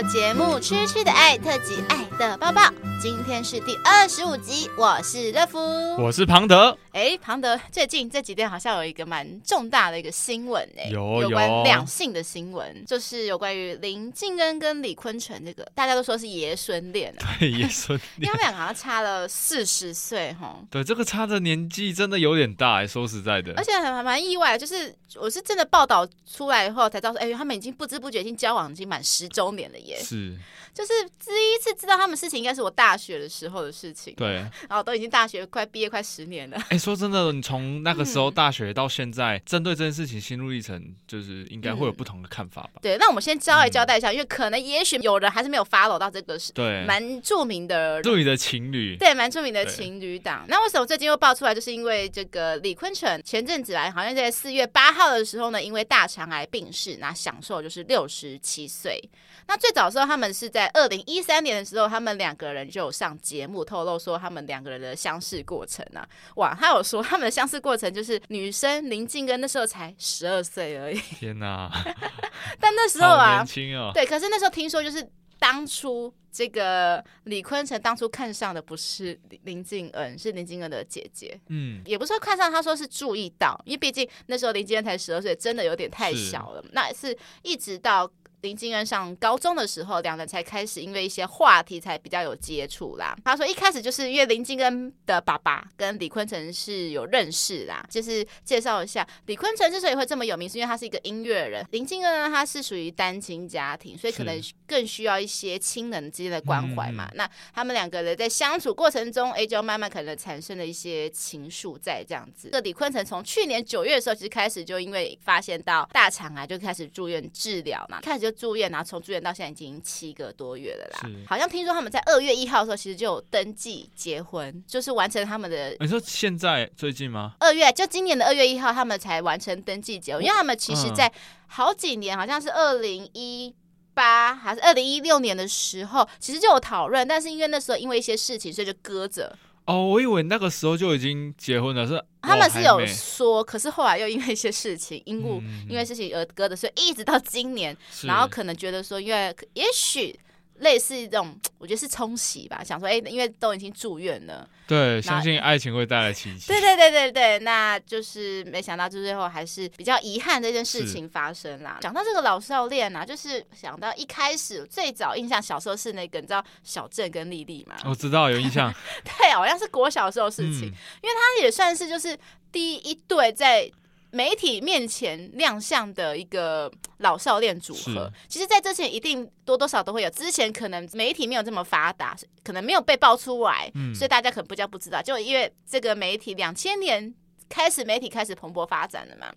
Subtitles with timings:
[0.00, 2.62] 节目《痴痴的爱》特辑《爱的抱抱》，
[3.02, 5.58] 今天是第二十五集，我是乐福，
[6.00, 6.78] 我是庞德。
[6.92, 30.38] 哎，庞德，最近这几天好像有一个蛮重大的一个新闻哎，有有关两性的新闻，就是有关于林靖恩跟李坤城这个，大家都说是爷孙恋啊， 对，爷孙恋，因为他们两个好像差了四十岁哈，对，这个差的年纪真的有点大哎，说实在的，而且还蛮意外，就是我是真的报道出来以后才知道说，哎，他们已经不知不觉已经交往已经满十周年了耶，是，
[30.72, 30.92] 就是
[31.24, 34.34] 第一次知道他们事情，应该是我大学的时候的事情，对，
[34.68, 36.56] 然后都已经大学快毕业快十年了。
[36.68, 42.70] 哎说真的，你从那个时候大学到现在，针、嗯、对这件事情心路历程，就是应该会有不同的看法吧？
[42.76, 50.44] 嗯、对，那我们先交代交代一下，嗯、因为可能也许有人还是没有 follow 到这个是对蛮著名的著名的情侣，对，蛮著名的情侣档。
[50.48, 51.54] 那为什么最近又爆出来？
[51.54, 59.02] 就是因为这个李坤城前阵子来，好像在四月八号的时候呢，因为大肠癌病逝，那享受就是六十七岁。
[59.46, 66.72] 那最早的时候，他们是在二零一三年的时候，他们两个人就有上节目透露说他们两个人的相识过程啊，哇，他。
[66.72, 70.98] 有说他们的相识过程，就是女生林靖恩那时候才十二岁而已。
[70.98, 71.70] 天哪！
[72.58, 73.90] 但那时候啊，年轻哦。
[73.92, 75.06] 对，可是那时候听说，就是
[75.38, 81.38] 当初这个李坤城当初看上的不是林靖恩，是林靖恩的姐姐。
[81.48, 86.62] 嗯，也不是说看上，他说是注意到，因为毕竟那时候林靖恩才十二岁，真的有点太小了。
[86.62, 88.10] 是那是一直到。
[88.42, 93.16] 林靖恩上高中的时候，两人才开始因为一些话题才比较有接触啦。
[93.24, 101.64] 他说一开始就是因为林靖恩的爸爸跟李坤城是有认识啦，就是介绍一下李坤城之所以会这么有名，是因为他是一个音乐人。
[101.70, 107.08] 林靖恩呢，他是属于单亲家庭，所以可能更需要一些亲人之间的关怀嘛。
[107.10, 112.50] 是那他们两个人在相处过程中，哎，就慢慢可能产生了一些情愫在这样子。
[112.50, 118.31] 这李坤城从去年九月的时候，其实开始就因为发现到大肠癌，就开始住院治疗嘛，开始就。
[118.32, 121.10] 住院，然后从住院到现在已经七个多月了啦。
[121.28, 125.76] 好像听说他们在二月一号的时候，其实就有登记结婚，就是完成他们的。
[125.80, 127.34] 你说现在最近吗？
[127.40, 131.12] 二月就今年的二月一号，他们才完成登记结婚，因为他们其实在
[131.46, 133.54] 好几年，好像是二零一
[133.94, 139.36] 八还是二零一六年的时候，其实就有讨论，但是因为那时候因为一些事情，所以就搁着。
[139.66, 150.18] 哦，我以为那个时候就已经结婚了，是他们是有说，可是后来又因为一些事情，因故、嗯、因为事情而割的，所以一直到今年，然后可能觉得说，因为也许。
[150.62, 152.64] 类似这种， 我觉得是冲洗吧。
[152.64, 156.46] 想说，哎、欸，因为都已经住院了，对，相信爱情会带来奇迹。
[156.48, 161.78] 对对对对对，那就是没想到，就最后还是比较遗憾这件事情发生啦。
[161.80, 167.76] 讲到这个老少恋啊，就是想到一开始最早印象，小时候是那个，你知道小镇跟丽丽嘛？
[167.84, 168.72] 我知道有印象，
[169.04, 172.18] 对，好像是国小时候事情，嗯、因为他也算是就是
[172.50, 173.70] 第一对在。
[174.12, 180.10] 媒体面前亮相的一个老少恋组合，其实在之前一定多多少少都会有。
[180.10, 185.02] 之前可能媒体没有这么发达，可能没有被爆出来，嗯、所以大家可能不叫不知道。
[185.02, 187.12] 就因为这个媒体两千年
[187.48, 189.32] 开始，媒体开始蓬勃发展了嘛，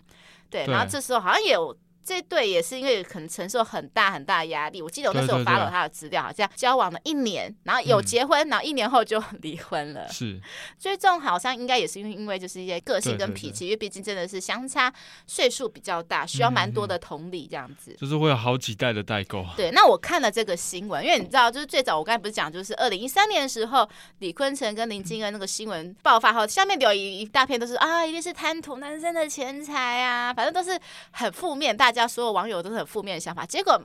[0.49, 1.75] 对然后这时候好像也有。
[2.05, 4.81] 这对也是因为可能承受很大很大的压力。
[4.81, 10.07] 我记得我那时候发了他的资料，好像交往了一年，然后有结婚，然后一年后就 离婚了。
[10.07, 10.39] 是，
[10.77, 14.93] 所以这种好像应该也是因为因为就是一些个性跟脾气，因为毕竟真的是相差
[15.25, 17.95] 岁数比较大，需要蛮多的同理这样子。
[17.99, 19.43] 就是会有好几代的代沟。
[19.57, 23.89] 对，那我看了这个新闻，因为你知道，就是最早我刚才不是讲，就是二零一三年的时候，
[24.19, 30.79] 李坤城跟林靖恩那个新闻爆发后，下面有一一大片都是啊，一定是贪图男生的钱财啊，反正都是
[31.11, 33.81] 很负面，大家所有网友都是很负面的想法，结果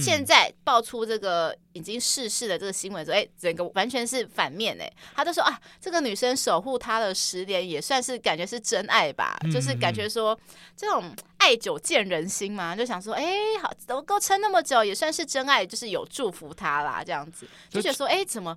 [0.00, 10.38] 现在爆出这个已经逝世的这个新闻说，哎、欸，整个完全是反面哎，他就说啊，这个女生守护他的十年也算是感觉是真爱吧，嗯、就是感觉说
[10.76, 17.48] 这种爱久见人心嘛，就想说，哎、欸，好，都够撑那么久，也算是真爱，就是有祝福他啦，这样子。
[17.68, 18.54] 就觉得说，哎、欸，怎么？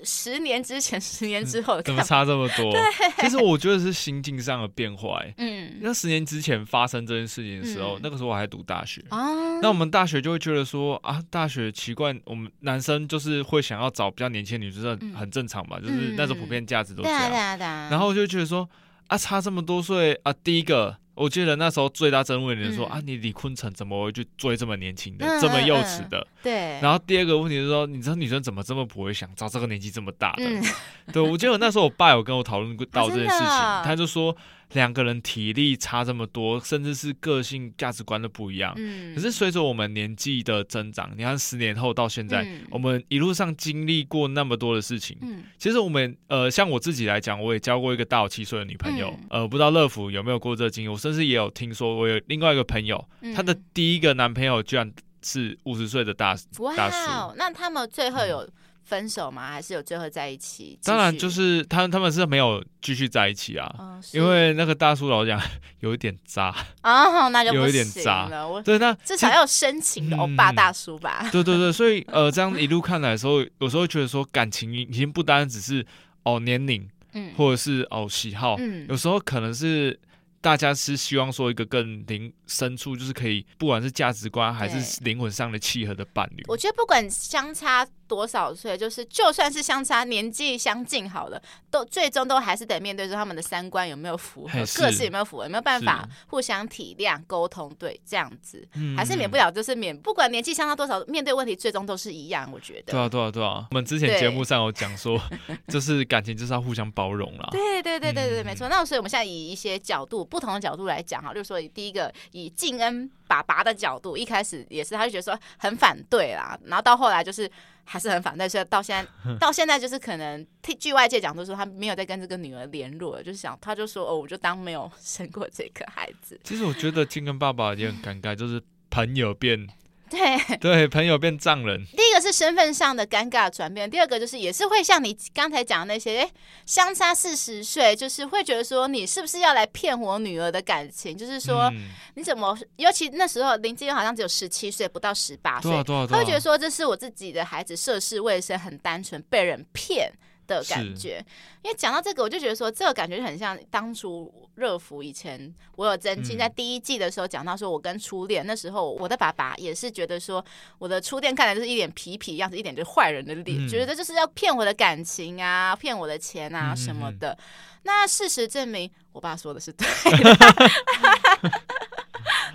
[0.00, 2.72] 嗯十年之前，十年之后，怎么差这么多？
[3.20, 5.22] 其实我觉得是心境上的变化。
[5.36, 9.02] 嗯，那十年之前发生这件事情的时候，嗯、那个时候我还读大学。
[9.10, 17.58] 哦，那我们大学就会觉得说啊，大学奇怪，我们男生就是会想要找比较年轻的女生，很正常嘛，嗯、就是那种普遍价值都这样。
[17.90, 18.68] 然后就觉得说
[19.08, 20.96] 啊，差这么多岁啊，第一个。
[21.20, 26.26] 我记得那时候最大争议的人说、嗯、啊，你李坤城怎么会去追这么年轻的、嗯、这么幼稚的？
[26.42, 26.78] 对。
[26.80, 30.44] 然后第二个问题是说，你知道女生怎么这么不会想找这个年纪这么大的？
[30.44, 30.64] 嗯、
[31.12, 34.34] 对，我记得那时候我爸有跟我讨论过 到这件事情，啊、他就说。
[34.72, 38.72] 两个人体力差这么多，甚至是个性价值观都不一样。
[38.76, 45.16] 嗯，可是随着我们年纪的增长，你看十年后到现在，嗯、我们一路上经历过那么多的事情。
[45.22, 49.12] 嗯，其实我们呃，像我自己来讲，我也交过一个大我七岁的女朋友。
[49.30, 50.88] 嗯、呃，不知道乐福有没有过这个经历？
[50.88, 54.92] 我甚至也有听说，我有另外一个朋友，她、的第一个男朋友居然
[55.22, 56.36] 是五十岁的大
[56.76, 57.34] 大叔。
[57.36, 58.48] 那他们最后有
[58.90, 59.52] 分手吗？
[59.52, 60.76] 还是有最后在一起？
[60.82, 65.40] 当然，就是他他们是没有继续在一起啊，哦、因为那个大叔老讲
[65.78, 66.52] 有一点渣
[66.82, 68.60] 啊，那就有一点渣了。
[68.62, 71.20] 对，那至少要有深情的欧巴大叔吧？
[71.22, 75.86] 嗯、对对对，所以呃，这样一路看来的时候，有时候觉得说感情已经不单只是
[76.24, 80.00] 哦年龄，嗯，或者是哦喜好，嗯，有时候可能是。
[80.42, 86.42] 大家是希望说一个更灵深处，就是可以不管是价值观还是灵魂上的契合的伴侣。
[86.48, 91.40] 我觉得不管相差多少岁，就是就算是相差年纪相近好了，
[91.70, 102.50] 都最终都还是得面对说他们的三观有没有符合，个性有没有符合，有没有办法互相体谅沟通，对，这样子、嗯、还是免不了，就是免不管年纪相差多少，面对问题最终都是一样。
[102.52, 102.92] 我觉得。
[102.92, 103.66] 对啊，对啊，对啊。
[103.70, 105.20] 我们之前节目上有讲说，
[105.68, 107.48] 就是感情就是要互相包容啦。
[107.52, 108.68] 对对对对对，没错。
[108.68, 110.20] 那所以我们现在以一些角度。
[110.30, 117.50] 不同的角度来讲哈，就是说，以第一个以敬恩爸爸的角度，一开始也是他就觉得说很反对啦，然后到后来就是
[117.92, 120.46] 还是很反对，所以到现在到现在就是可能
[120.78, 126.38] 据外界讲，就是说他没有在跟这个女儿联络了，就是想他就说哦，我就当没有生过这个孩子。
[126.44, 129.66] 其实我觉得金根爸爸也很尴尬，就是朋友变。
[130.12, 131.84] 对对，朋友变丈人。
[131.86, 136.30] 第一个是身份上的尴尬转变，第二个就是也是会像你刚才讲的那些，哎，
[136.66, 141.16] 相差四十岁，就是会觉得说你是不是要来骗我女儿的感情？
[141.16, 145.70] 就是说、嗯、你怎么，尤其那时候林金好像只有十七岁，不到十八岁，
[146.08, 150.12] 他会觉得说这是我自己的孩子，涉世未深，很单纯，被人骗。
[150.56, 151.24] 的感觉，
[151.62, 160.44] 因为讲到这个，我就觉得说，这个感觉就很像当初热芙以前，我有真心在第一季的时候讲到说，我跟初恋那时候，我的爸爸也是觉得说，
[160.78, 167.36] 我的初恋看来就是一脸痞痞样子，一点就是坏人的脸，嗯、觉得就是要骗我的感情啊，骗我的钱啊什么的。
[167.82, 169.86] 那事实证明，我爸说的是对
[170.22, 170.36] 的。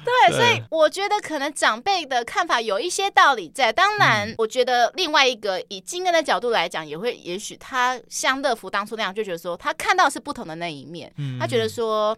[0.05, 3.73] 对，所以我觉得可能长辈的看法有一些道理在。
[3.73, 12.15] 当然，我觉得另外一个以金根的角度来讲，也会也许他像乐福当初那样，就觉得说他看到是不同的那一面，他觉得说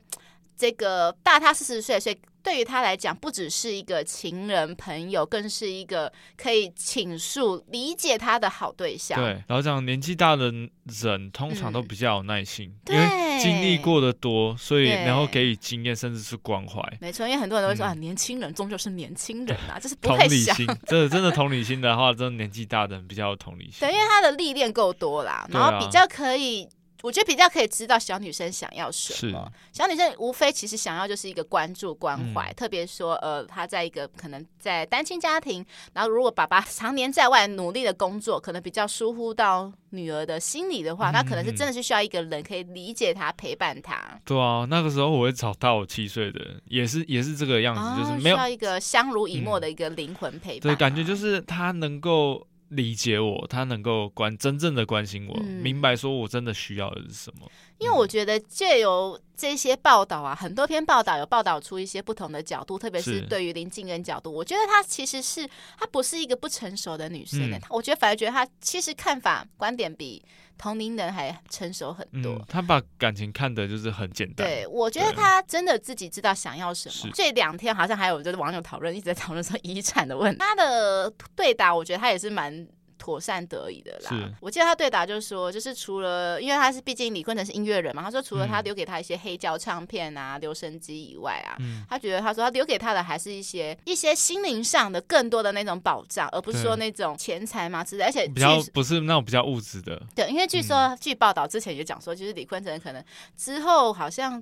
[0.58, 2.18] 这个大他四十岁，所以。
[2.48, 9.20] 对于他来讲，不只是一个情人朋友，更是一个可以倾诉、理解他的好对象。
[9.20, 10.46] 对，然后讲年纪大的
[10.86, 16.82] 人通常都比较有耐心，嗯、因为经历过的多，所以然后给予经验，甚至是关怀。
[17.02, 20.66] 没错，因为很多人都会说、嗯、啊，年轻人终究是年轻人啊，这是不同理心。
[20.88, 23.80] 真的，真的同理心的话，真的年纪大的人比较有同理心。
[23.82, 26.66] 对，因为他的历练够多啦，然后比较可以。
[27.08, 29.50] 我觉得比较可以知道小女生想要什么。
[29.72, 44.20] 小女生无非其实想要就是一个关注关怀，嗯、特别说呃，她在一个可能在单亲家庭，然后如果爸爸 常年在外努力的工作，可能比较疏忽到女儿的心理的话，那、嗯、可能是真的是需要一个人可以理解她、陪伴她。
[44.26, 50.76] 对啊，那个时候我会找到我七岁的，也是也是这个样子，哦、就是没有需要一个相濡以沫的一个灵魂陪伴、啊嗯。
[50.76, 52.46] 对，感觉就是她能够。
[52.70, 57.50] 理解我，他能够关真正的关心我，嗯、明白说我真的需要的是什么。
[57.80, 65.48] 因为我觉得借由这些报道啊，很多篇报道有报道出一些不同的角度，特别是对于林静恩角度，我觉得她其实是
[65.78, 70.24] 她不是一个不成熟的女生的、嗯，我觉得反而觉得她其实看法观点比
[70.58, 72.44] 同龄人还成熟很多。
[72.50, 74.48] 她、嗯、把感情看的就是很简单。
[74.48, 77.12] 对，我觉得她真的自己知道想要什么。
[77.14, 80.40] 这两天好像还有就是网友讨论，一直在讨论说遗产的问题。
[80.40, 82.68] 她的对答，我觉得她也是蛮。
[82.98, 84.32] 妥善得宜的啦。
[84.40, 98.06] 我记得他对答就是说，就是除了，因为他是毕竟李坤城是音乐人嘛，他说除了他留给他一些黑胶唱片啊、留声机以外啊，嗯、他觉得他说他留给他的还是一些一些心灵上的更多的那种保障，而不是说那种钱财嘛之类。
[98.06, 100.02] 而且比较不是那种比较物质的。
[100.16, 103.04] 对，因为据说、嗯、据报道之前也讲说，就是李坤城可能
[103.36, 104.42] 之后好像。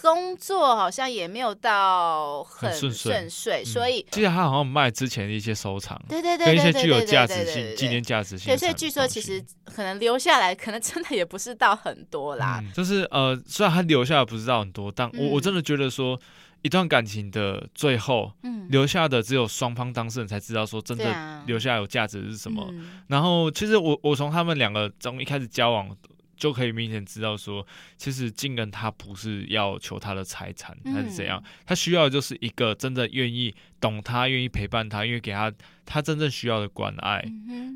[0.00, 8.52] 工作好像也没有到很顺遂，所以记得他好像卖之前的一些收藏，对对对，跟一些具有价值性、纪念价值性。
[8.52, 12.58] 对，所以据说其实可能留下来，可能真的也不是到很多啦。
[12.62, 16.18] 嗯、就是呃，虽然他留下来不是到很多，但我、嗯、我真的觉得说，
[16.62, 22.66] 一段感情的最后，嗯，留下的只有双方当事人才知道说，真的留下来有价值是什么。
[22.70, 25.94] 嗯、然后，其实我我从他们两个从一开始交往。
[26.42, 27.64] 就可以明显知道说，
[27.96, 35.52] 其实敬恩他不是要求他的财产还是怎样，他需要的就是一个真的愿意懂他、愿意陪伴他、愿意给他
[35.86, 37.24] 他真正需要的关爱。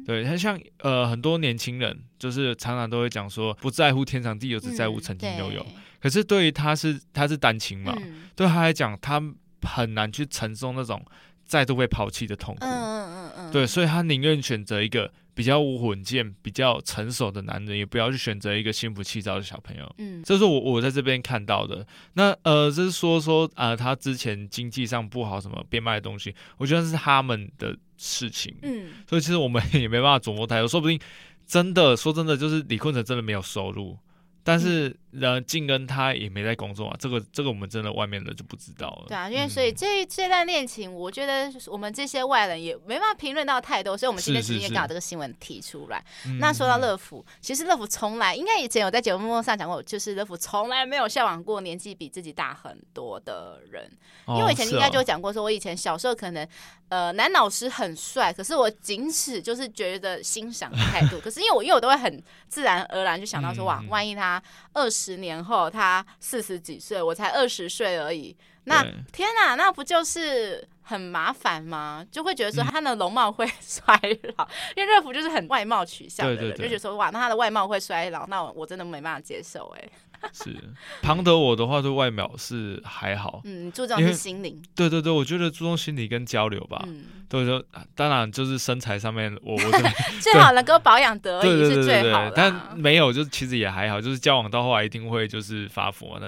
[0.05, 5.65] 对，他像呃很多年轻人，就是常常都会讲说，不在乎天长地久，只在乎曾经拥有。
[6.01, 7.97] 可是对于他是他是单亲嘛，
[8.35, 9.23] 对他来讲，他
[9.63, 11.01] 很难去承受那种
[11.45, 13.53] 再度被抛弃的痛苦嗯嗯嗯。
[13.53, 15.13] 对，所以他宁愿选择一个。
[15.37, 19.95] 比较稳健、比较成熟的男人，也不要去选择一个心浮气躁的小朋友。
[19.99, 21.87] 嗯，这是我我在这边看到的。
[22.15, 28.57] 那呃，就是说说啊、呃，他之前经济上不好，什么变卖的东西，我觉得是他们的事情。
[28.63, 30.99] 嗯，所以其实我们也没办法琢磨太多，说不定
[31.47, 33.99] 真的说真的，就是李坤城真的没有收入。
[34.43, 39.05] 但是，呃，静跟他也没在工作啊，这个这个我们真的外面的就不知道了。
[39.09, 46.05] 对啊，因为所以这这段恋情，我觉得我们这些外人也没办法评论到太多，所以我们今天直接把这个新闻提出来。
[46.23, 53.91] 是是是，那说到乐福，其实乐福从来应该以前有在节目上讲过，就是乐福从来没有向往过年纪比自己大很多的人，
[54.29, 56.47] 因为我以前应该就讲过，说我以前小时候可能
[56.89, 64.43] 呃男老师很帅，可是我仅此就是觉得欣赏的态度， 可是因为我因为我都会很自然而然就想到说哇，万一他。
[64.73, 68.37] 二十年后，他四十几岁，我才二十岁而已。
[68.65, 68.83] 那
[69.13, 72.05] 天哪，那不就是很麻烦吗？
[72.11, 73.95] 就会觉得说他的容貌会 衰
[74.37, 79.89] 老，因为热芙就是很外貌取向的人，就觉得说哇，那他的外貌会衰老，那我我真的没办法接受哎。
[80.33, 80.57] 是。
[81.03, 87.65] 庞德我的话，对外表是还好，嗯，注重是心灵，对对对，我觉得注重心理跟交流吧，嗯，对对，
[87.95, 89.73] 当然就是身材上面，我 我
[90.21, 96.21] 最好能够保养得宜是最好的，但没有，就其实也还好，就是交往到后来一定会就是发福嘛，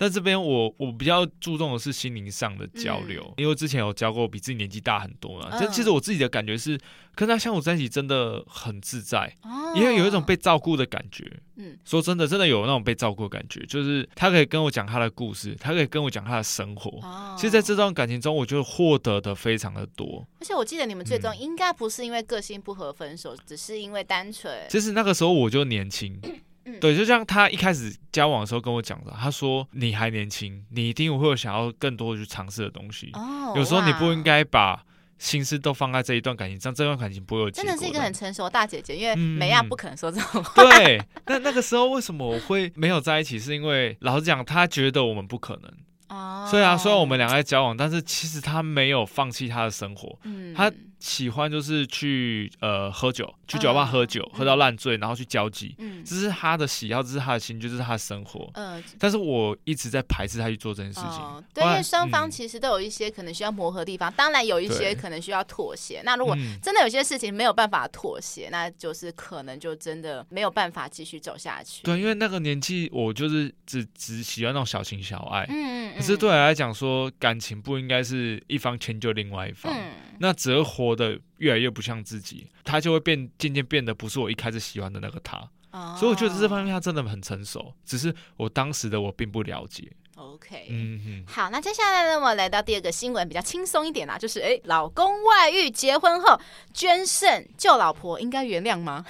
[0.00, 0.10] 但。
[0.10, 5.46] 这边我我比较注重的是心灵上的交流，嗯、因为之前有教过比自己年纪大很多嘛。
[5.52, 6.76] 但、嗯、其实我自己的感觉是，
[7.14, 11.40] 跟他相处在一起真的很自在，哦、因为有一种被照顾的感觉。
[11.54, 16.90] 嗯，说真的，真的有那种被照顾的感觉，就是他可以跟我讲他的故事，他可以跟我讲他的生活。
[17.06, 20.26] 哦、其实在这段感情中，我觉得获得的非常的多。
[20.40, 24.66] 而且我记得你们最终应该不是因为个性不合分手，嗯、只是因为单纯。
[24.68, 26.20] 其实那个时候我就年轻。
[26.80, 33.10] 对，就像他一开始交往的时候跟我讲的，他说：“你还年轻，你一定会有想要更多去尝试的东西。
[33.14, 34.84] 哦，有时候你不应该把
[35.18, 40.62] 心思都放在这一段感情上，这段感情不会有结果。”真的是一个很成熟的大姐姐，因为美亚不可能说这种话。
[40.62, 43.38] 嗯、对，那那个时候为什么我会没有在一起？
[43.38, 45.72] 是因为老实讲，他觉得我们不可能。
[46.08, 50.18] 哦，虽然虽然我们两个在交往，但是其实他没有放弃他的生活。
[50.24, 50.70] 嗯，他。
[51.00, 58.48] 喜欢就是去呃喝酒，去酒吧喝酒，嗯、喝到烂醉，然后去交际，嗯，这是他的喜好，这是他的心，就是他的生活。
[58.54, 61.10] 嗯，但是我一直在排斥他去做这件事情。
[61.10, 66.02] 哦、对，因为双方其实都有一些可能需要磨合的地方，嗯、当然有一些可能需要妥协。
[66.04, 71.82] 那如果真的有些事情没有办法妥协，嗯、那就是可能就真的没有办法继续走下去。
[71.82, 75.46] 对，因为那个年纪，我就是只只喜欢那种小情小爱。
[75.48, 79.72] 嗯，嗯，可是对我来讲说，感情不应该是一方迁就另外一方。
[79.74, 79.92] 嗯，
[80.22, 85.48] 那只会活得越来越不像自己，他就会变，渐渐变得不是我一开始喜欢的那个他。
[85.72, 89.90] 哦、所以我觉得这方面他真的很成熟，只是我当时的我并不了解。
[90.16, 96.38] OK，嗯哼，好，那接下来呢，我们来到第二个新闻，比较轻松一点啦，就是哎，老公外遇，结婚后
[96.74, 99.06] 捐肾，救老婆应该原谅吗？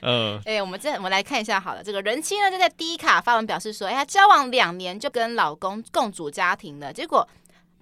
[0.00, 7.28] 嗯， 哎，我们这我们来看一下好了，这个人妻呢就在 D 卡发文表示说，哎，她交往两年就跟老公共组家庭了，结果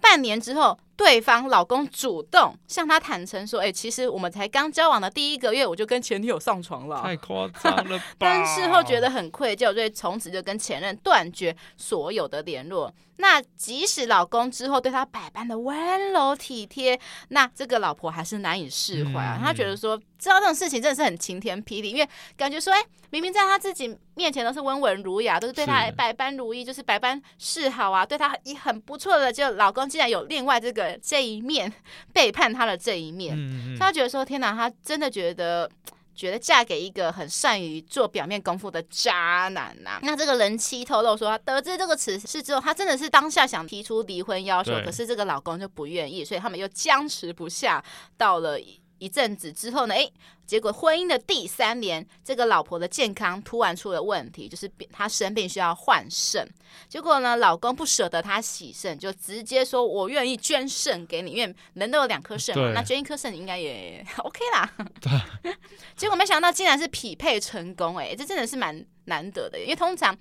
[0.00, 0.76] 半年之后。
[0.96, 8.04] 对方老公主动向她坦诚说：“哎、欸，其实我们才刚交往的第一个月，我就跟前女友上床了，太夸张了吧。
[8.18, 12.92] ”但事后觉得很愧疚，所以从此就跟前任断绝所有的联络。
[13.16, 19.38] 那即使老公之后对她百般的温柔体贴，那这个老婆还是难以释怀啊。
[19.42, 30.81] 她、嗯、觉得说，知道这种事情真的是很晴天霹雳，因为感觉说，哎、欸，明明在她自己面前都是温文儒雅，都是对她百般如意，是就是百般示好啊，对她也很不错的，就老公竟然有另外这个。
[31.02, 31.72] 这一面
[32.12, 35.70] 背叛他的这一面，嗯嗯，他觉得说：“天哪，他真的觉得
[36.14, 47.82] 觉得嫁给一个很善于做表面功夫的渣男呐、啊。”那这个人妻透露说，他得知这个此事之后，她真的是当下想提出离婚要求，可是这个老公就不愿意，所以他们又僵持不下，
[48.16, 48.58] 到了。
[49.02, 50.12] 一阵子之后呢，诶，
[50.46, 56.48] 结果婚姻的第三年，这个老婆的健康突然出了问题，就是她生病需要换肾。
[56.88, 64.72] 结果呢，老公不舍得她洗肾，就直接说：“我愿意捐肾给你，因为人都有两颗肾嘛，那捐一颗肾应该也 OK 啦。
[65.00, 65.52] 对”
[65.96, 70.16] 结果没想到竟然是匹配成功，诶，这真的是蛮难得的，因为通常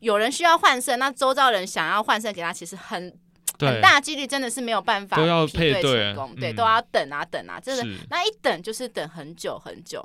[0.00, 3.18] 有人需要换肾，那周遭人想要换肾给他，其实很。
[3.58, 10.02] 对很大几率真的是没有办法都要配对成功，对，都要等啊等啊，真的，是那一等就是等很久很久。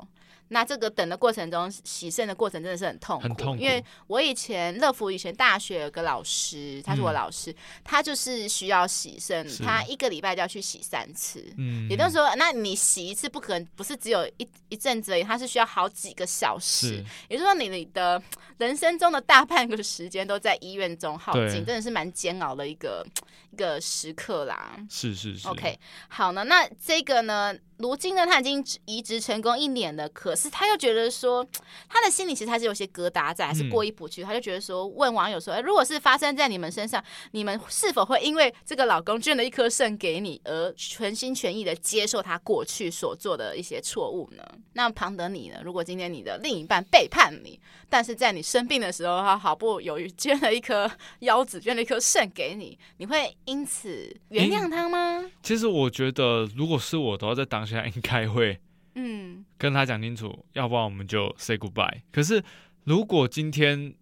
[0.53, 3.63] 那这个等的过程中，洗肾的过程真的是很痛苦，很痛苦。
[3.63, 11.43] 因为我以前乐福以前大学有个老师，他是我老师，嗯、他就是需要洗肾，他一个礼拜就要去洗三次。
[11.57, 17.03] 嗯，也就是说，那你洗一次不可能不是只有一一阵子而已，他是需要好几个小时。
[17.27, 18.21] 也就是说，你你的
[18.59, 23.03] 人生中的大半个时间都在医院中耗尽，真的是蛮煎熬的一个
[23.51, 24.77] 一个时刻啦。
[24.87, 25.47] 是是是。
[25.47, 25.79] OK，
[26.09, 27.55] 好呢，那这个呢？
[27.83, 31.45] 卢金呢，他已经移植成功一年了，可是他又觉得说，
[31.89, 34.23] 他的心里其实还是有些疙瘩在，还是过意不去。
[34.23, 44.41] 嗯、他就觉得说，问网友说，如果是发生在你们身上，你们是否会因为这个老公捐了一颗肾给你，而全心全意的接受他过去所做的一些错误呢？
[44.75, 45.59] 那庞德你呢？
[45.61, 47.59] 如果今天你的另一半背叛你，
[47.89, 55.19] 但是在你生病的时候，他毫不犹豫捐了一颗 腰子，捐了一颗肾给你，你会因此原谅他吗？
[55.21, 58.59] 欸、其实我觉得，如果是我的话，在当下应该会，
[58.95, 62.01] 嗯，跟他讲清楚，嗯、要不然我们就 say goodbye。
[62.11, 62.43] 可是
[62.83, 63.93] 如果今天，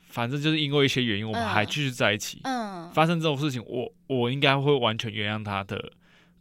[0.00, 5.92] 反正就是因为一些原因，我们还继续在一起，嗯，发生这种事情，我我应该会完全原谅他的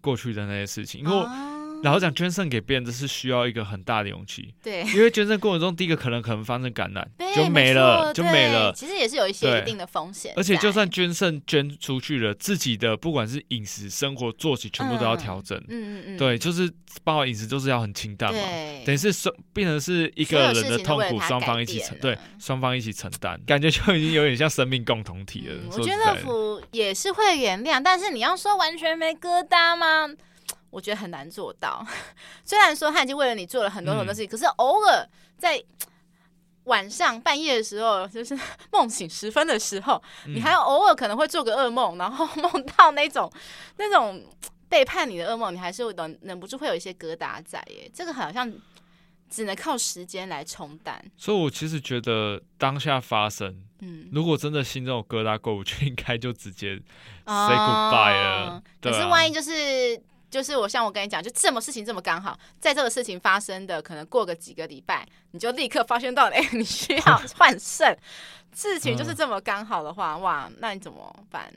[0.02, 1.14] 过去的那些事情，因为。
[1.14, 1.54] 哦
[1.84, 4.54] 然后讲捐肾给别人，这是需要一个很大的勇气。
[4.64, 8.74] 对，因为捐赠过程中，第一个可能可能发生感染，就没了，就没了。
[8.74, 10.34] 其实也是有一些一定的风险。
[10.36, 15.58] 而且就算捐肾捐出去了，自己的不管是饮食、生活作息，全部都要调整。
[15.68, 16.18] 嗯嗯嗯。
[16.18, 16.72] 对，就是
[17.04, 18.40] 包括饮食，就是要很清淡嘛。
[18.86, 25.56] 等于是双变成是一个人的痛苦，双方一起承，对，双方一起承担，感觉就已经有点像生命共同体了。
[25.72, 30.10] 我觉得乐福也是会原谅，但是你要说完全没疙瘩吗？
[30.78, 31.84] 我觉得很难做到，
[32.46, 35.60] 虽然说他已经为了你做了很多很多事情，嗯、可是偶尔在
[36.66, 38.38] 晚上半夜的时候，就是
[38.72, 43.32] 梦醒时分的时候，嗯、你还偶尔可能会做个噩梦，然后梦到那种
[43.78, 44.24] 那种
[44.70, 47.90] 背叛你的噩梦，你还是会忍忍不住会有一些疙瘩在耶。
[47.92, 48.54] 这个好像
[49.28, 51.04] 只能靠时间来冲淡。
[51.18, 56.76] 所以我其实觉得当下发生，嗯，如果真的心中有疙瘩过不去，应该就直接
[57.26, 58.62] say goodbye 了。
[58.80, 60.00] 可是万一就是。
[60.38, 67.98] 就是我像我跟你讲，就这么事情这么刚好，在这个事情发生的可能过个几个礼拜，你就立刻发现到，哎、欸，你需要 换肾，
[68.54, 71.52] 事情就是这么刚好的话，哇，那你怎么办？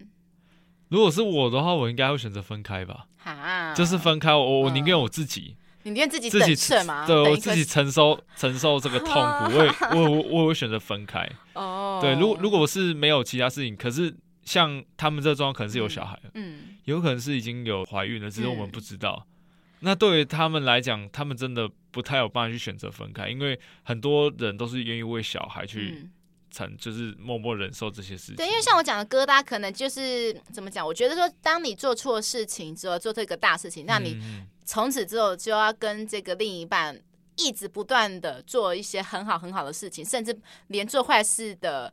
[0.89, 3.05] 如果是我的话，我应该会选择分开吧。
[3.23, 7.05] 啊，就是分开，我我宁愿我自己，你宁愿自己自己肾吗？
[7.07, 11.29] 对，我自己承受承受这个痛苦，我也我我我会选择分开。
[11.53, 14.17] 哦，对，如果如果是没有其他事情，可是。
[14.45, 19.27] 像他们这状况可能是有小孩了，嗯，有可能是已经有怀孕了，只是我们不知道。
[19.27, 26.09] 嗯、那对于他们来讲，他们真的不太有办法去选择分开，因为很多人都是愿意为小孩去
[26.51, 28.37] 承，嗯、就是默默忍受这些事情。
[28.37, 30.85] 对，因为像我讲的疙瘩，可能就是怎么讲？
[30.85, 34.19] 我觉得说，当你做错事情之后，做这个大事情，那你
[34.65, 36.99] 从此之后就要跟这个另一半
[37.37, 40.37] 一直不断的做一些很好很好的事情，甚至
[40.69, 41.93] 连做坏事的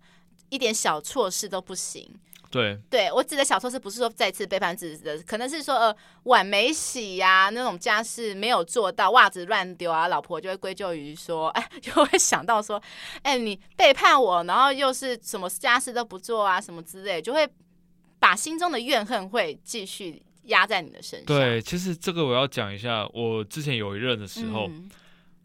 [0.50, 2.10] 一点小错事都不行。
[2.50, 12.82] 对，对我指的小错是不是说再次背叛自己的，可能是说呃碗没洗呀、啊，那种家事没有做到，袜子乱丢啊，老婆就会归咎于说，哎， 就会想到说，
[13.22, 17.48] 哎，你背叛我，然后又是什么家事都不做啊，什么之类，就会
[18.20, 21.26] 把心中的怨恨会继续压在你的身上。
[21.26, 24.68] 对，其实这个我要讲一下，我之前有一任的时候。
[24.68, 24.90] 嗯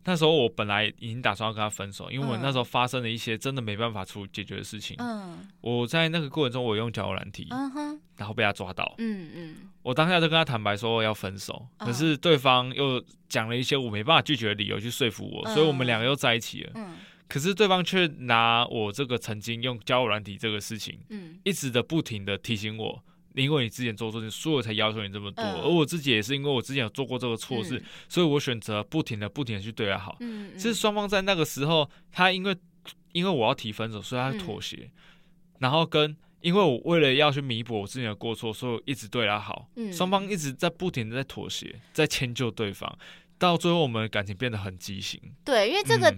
[0.04, 4.96] 那时候我本来已经打算要跟他分手，因为我那时候发生了一些真的没办法处解决的事情。
[4.98, 8.94] 嗯，我在那个过程中，我用交友软体，嗯，然后被他抓到。
[8.98, 16.72] 嗯嗯，我当下就跟他坦白说我要分手，可是对方又讲了一些我没办法拒绝的理由去说服我，所以我们两个又在一起了。
[16.74, 16.96] 嗯，
[17.28, 23.02] 可是对方却拿我这个曾经用交友软体这个事情，嗯，一直的不停的提醒我。
[23.34, 25.42] 因为你之前做错事，所以我才要求你这么多。
[25.44, 30.16] 而我自己也是因为我之前有做过这个错事，所以我选择不停的、不停的去对他好。
[30.54, 32.56] 其实双方在那个时候，他因为
[33.12, 34.90] 因为我要提分手，所以他妥协。
[35.58, 39.68] 然后跟因为我为了要去弥补我之前的过错，所以我一直对他好。
[39.92, 42.98] 双方一直在不停的在妥协，在迁就对方，
[43.38, 45.20] 到最后我们的感情变得很畸形。
[45.44, 46.14] 对，因为这个。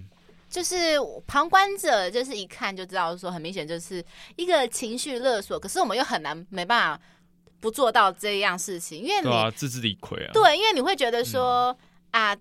[0.54, 4.00] 就是旁观者，就是一看就知道，说很明显就是
[4.36, 5.58] 一个情绪勒索。
[5.58, 7.02] 可是我们又很难没办法
[7.58, 10.30] 不做到这样事情，因为你、啊、自知理亏啊。
[10.32, 11.76] 对，因为你会觉得说、
[12.12, 12.36] 嗯、啊，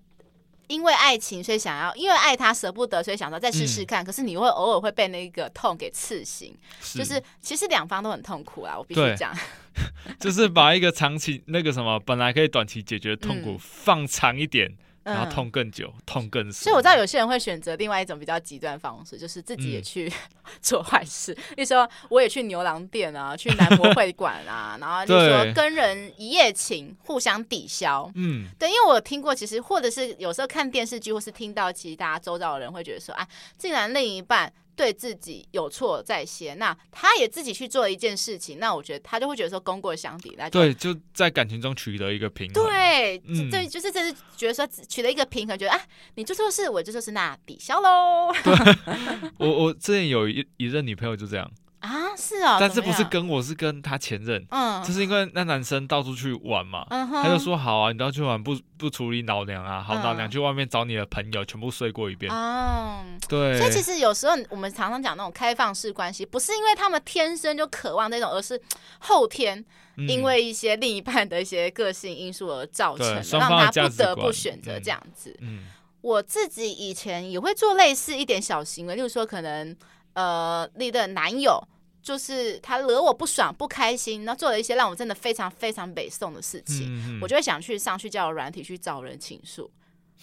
[0.68, 4.04] 因为爱情所以想要，因为爱他舍不得，所以想说再试试看。
[4.04, 8.78] 嗯、可是你会偶尔会被那个痛给刺醒，是就是其实两方都很痛苦啊。
[8.78, 9.36] 我必须讲，
[10.20, 14.72] 就是把一个长期那个什么本来可以短期解决的痛苦放长一点。
[15.04, 16.52] 然后痛更久，嗯、痛更深。
[16.52, 21.32] 所以我知道有些人会选择另外一种比较极端方式，就是自己也去、嗯、 做坏事。
[21.56, 28.10] 例如说，我也去牛郎店啊，去男模会馆啊，然后就是说跟人一夜情，互相抵消。
[28.14, 33.26] 嗯，对，因为我听过，其实或者是有时候看电视剧，或是听到其实大家周遭的人会觉得说，啊，
[33.58, 34.52] 竟然另一半。
[34.76, 42.64] 对自己有错在先，那他也自己去做一件事情，那我觉得他就会觉得说功过相抵，那对，就在感情中取得一个平衡。
[42.64, 45.80] 对，嗯、对，就是这是觉得说取得一个平衡，觉得啊，
[46.16, 48.32] 你做错事，我就做错事，那抵消喽。
[49.38, 51.50] 我我之前有一一任女朋友就这样
[51.84, 62.32] 啊，是啊，但是不是跟我是跟他前任，嗯，就是因为那男生到处去玩嘛，嗯、他就说好啊，你到处去玩，不不处理老娘啊，好，老娘去外面找你的朋友，全部睡过一遍。
[62.32, 63.58] 哦、嗯，对。
[63.58, 68.60] 所以其实有时候我们常常讲那种开放式关系，不是因为他们天生就渴望那种，而是
[69.00, 69.62] 后天
[70.08, 75.36] 因为一些另一半的一些个性因素而造成，让他不得不选择这样子。
[75.40, 75.58] 嗯。
[75.58, 75.64] 嗯
[76.04, 79.74] 我自己以前也会做类似一点小行为，例如说，可能
[80.12, 81.58] 呃，你的男友
[82.04, 89.70] 就是他惹我不爽、不开心，然后做了一些让我真的非常非常北宋的事情，嗯嗯，我就会想去上去交友软体去找人倾诉。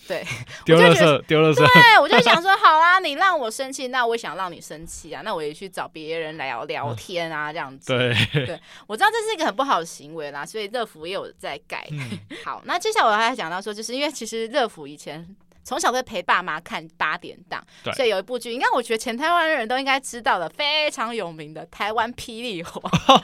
[0.07, 0.23] 对，
[0.63, 1.57] 丢垃圾， 丢垃圾。
[1.57, 7.87] 对，我就想说，好啊，你让我生气，那我也想让你生气啊，那我也去找别人来聊聊天啊，这样子。
[7.97, 11.87] 对，对，我知道这是一个很不好的行为啦，所以乐福也有在改。
[11.91, 15.35] 嗯、 好，那接下来我还讲到说，就是因为其实乐福以前。
[15.63, 17.93] 从小会陪爸妈看八点档，对。
[17.93, 22.81] 所以有一部剧，应该我觉得全台湾人都应该知道的，非常有名的台湾霹雳火，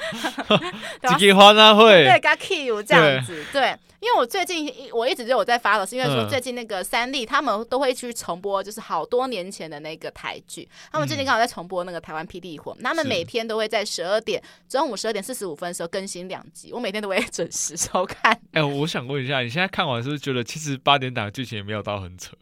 [1.10, 2.06] 几季花那会。
[2.06, 18.32] 对 g a k i 这样子，对，对，因为我最近我一直就有在发了，是因为说最近那个三立他们都会去重播，就是好多年前的那个台剧，他们最近刚好在重播那个台湾霹雳火，他们每天都会在十二点中午十二点四十五分的时候更新两集，我每天都会准时收看。
[18.54, 22.34] 哎、欸，我想问一下，你现在看完是不是觉得其实八点档的剧情也没有到很扯？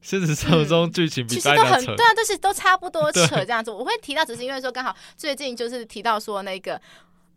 [0.00, 3.68] 现实生活中剧情比其实都很对啊，都是都差不多扯这样子。
[3.68, 6.80] 我会提到，只是因为说刚好最近就是提到说那个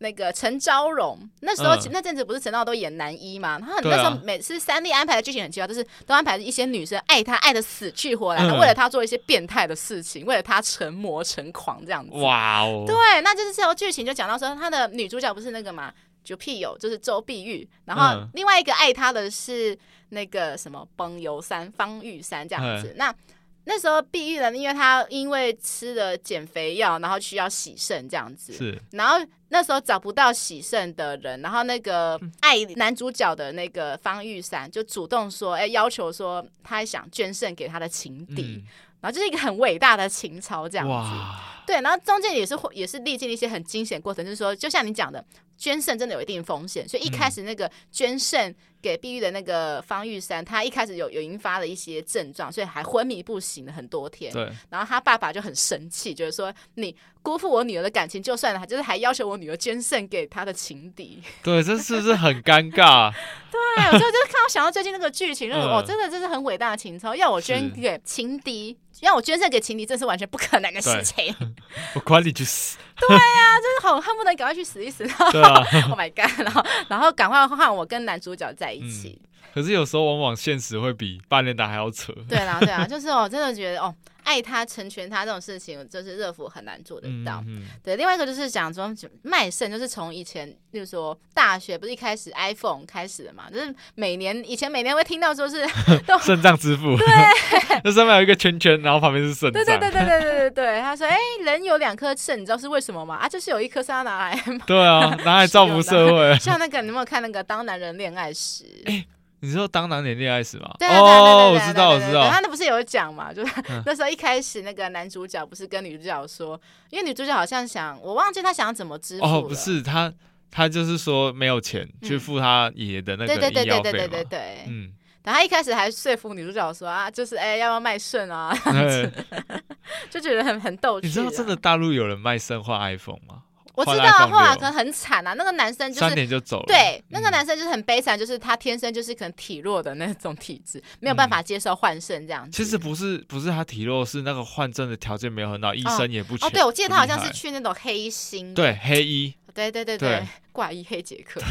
[0.02, 3.60] 那个陈昭荣，那时候那阵子不是陈昭都演男一嘛？
[3.60, 12.18] 然后那时候每次三立安排的剧情很奇怪，就是都安排一些女生爱他爱的死去活来，为了他做一些变态的事情，为了他成魔成狂这样子。
[12.18, 12.84] 哇哦！
[12.88, 15.94] 对，那就是这条剧情就讲到说他的女主角不是那个嘛？
[16.24, 19.78] 就屁友就是周碧玉，然后另外一个爱他的是
[20.10, 22.90] 那个什么崩油山方玉山这样子。
[22.90, 23.16] 嗯、那
[23.66, 28.52] 那时候碧玉呢，因为他因为吃了减肥药，然后需要洗肾这样子。
[28.54, 28.82] 是。
[28.92, 29.18] 然后
[29.50, 38.42] 那时候找不到洗肾的人，然后那个爱男主角的那个方玉山就主动说，哎，要求说他想捐肾给他的情敌。
[38.42, 38.64] 嗯、
[39.02, 41.66] 然后就是一个很伟大的情操这样子。
[41.68, 45.24] 对，然后中间也是也是历经一些很惊险过程，就是说，就像你讲的。
[45.62, 54.34] 捐肾真的有一定风险，所以一开始那个捐肾给碧玉的那个方玉山，他一开始有有引发了一些症状，所以还昏迷不醒了很多天。
[54.34, 61.22] 对，然后他爸爸就很生气，就是说你辜负我女儿的感情，就算了，就是还要求我女儿捐肾给他的情敌。
[61.44, 63.14] 对，这是不是很尴尬？
[63.52, 68.76] 对，我就就是看我想到最近那个剧情，就是哦，真的这是很伟大的情操，要我捐给情敌。
[69.00, 71.34] 让我捐肾给情敌，这是完全不可能的事情。
[71.96, 72.78] 我管你去死！
[73.00, 75.04] 对呀、啊，真的好恨不得赶快去死一死。
[75.32, 76.40] 对啊，Oh my god！
[76.40, 79.20] 然后，然后赶快换我跟男主角在一起。
[79.52, 82.14] 嗯、可是有时候往往现实会比八点档还要扯。
[82.28, 83.94] 对啦，对啊， 就是我真的觉得哦。
[84.24, 87.42] 爱他成全他这种事情，就是乐福很难做得到。
[87.48, 88.88] 嗯嗯、对，另外一个就是讲说
[89.24, 95.68] 卖肾，就是从以前，例如说大学不是一开始 iPhone 开始的嘛，就是每年以前每年会听到说是
[96.22, 97.08] 肾脏之父，对，
[97.84, 99.54] 那上面有一个圈圈，然后旁边是肾脏。
[99.54, 103.16] 对对对对对对对对，他说，哎、欸，人有两颗肾，你知道是为什么吗？
[103.16, 106.38] 啊，就是有一颗是要拿来，对啊，拿来造福社会。
[106.38, 108.64] 像那个，你有没有看那个《当男人恋爱时》？
[108.88, 109.08] 欸
[109.42, 110.74] 你说当男人恋爱史吗？
[110.80, 112.30] 对对对对对，我知道我知道。
[112.30, 113.34] 他那不是有讲嘛？
[113.34, 113.54] 就是
[113.86, 119.26] 那时候一开始那个男主角不是跟女主角说，因为女主角好像想，我忘记他想怎么支付。
[119.26, 120.14] 哦，不是他，
[120.50, 123.52] 他就是说没有钱去付他爷爷的那个医药费嘛。
[123.52, 124.40] 对对对对对对对。
[124.68, 124.94] 嗯。
[125.24, 128.52] 然后他一开始还说服女主角说啊，就是哎，要不要卖肾啊？
[130.10, 131.08] 就觉得很很逗趣。
[131.08, 133.44] 你知道真的大陆有人卖肾换 iPhone 吗？
[133.76, 135.34] 我知道，后来可能很惨啊。
[135.34, 136.66] 那个男生就是三点就走了。
[136.68, 142.52] 对，那个男生就是很悲惨，就是他天生就是可能体弱的那种体质，没有办法接受换肾这样子。
[142.52, 146.48] 其实不是，不是他体弱，是那个换肾的条件没有很好，医生也不全。
[146.48, 148.54] 哦，对，我记得他好像是去那种黑心。
[148.54, 149.34] 对，黑医。
[149.54, 151.42] 对对对对，挂 医黑杰克。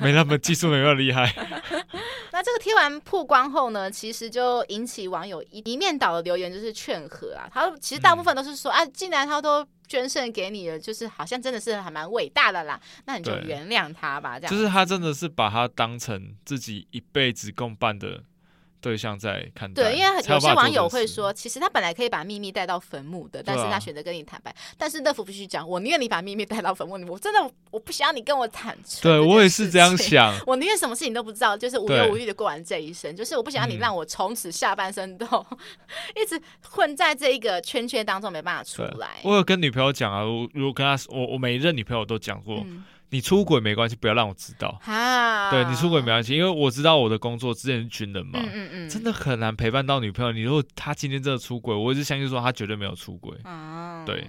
[0.00, 1.34] 没那么技术，没那么厉害。
[2.32, 7.48] 那这个贴完曝光后呢，其实就引起网友一一面倒的留言，就是劝和啊。
[7.52, 9.66] 他其实大部分都是说啊，既然他都。
[9.90, 12.80] 捐肾给你了，就是好像真的是还蛮伟大的啦。
[13.06, 14.48] 那你就原谅他吧，这样。
[14.48, 18.22] 就是他真的是把他当成自己一辈子共伴的。
[18.80, 24.54] 对象在看待，对，因为有些网友会说，其实他本来可以把秘密带到坟墓的，但是他选择跟你坦白。
[24.78, 29.02] 但是乐福必须讲，我宁愿你把秘密带到坟墓里，我真的我不想要你跟我坦诚。
[29.02, 33.14] 对我也是这样想， 我宁愿什么事情都不知道，就是无忧无虑的过完这一生。
[33.14, 35.26] 就是我不想要你让我从此下半生都
[36.16, 36.40] 一直
[36.70, 39.20] 混在这一个圈圈当中，没办法出来。
[39.22, 42.64] 我有跟女朋友讲啊，我如果跟她，我我每一任女朋友都讲过。
[43.10, 44.78] 你出轨没关系，不要让我知道。
[44.82, 50.32] 哈对，你出轨没关系，因为我知道我的工作之前是军人嘛，嗯嗯嗯，真的很难陪伴到女朋友。
[50.32, 53.36] 你如果他今天真的出轨，我一直相信说他绝对没有出轨。
[53.44, 54.26] 嗯，对。